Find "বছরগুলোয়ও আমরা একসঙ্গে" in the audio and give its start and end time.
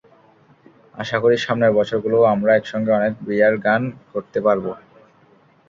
1.77-2.91